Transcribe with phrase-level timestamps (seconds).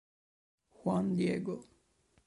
[0.77, 1.61] Juan Diego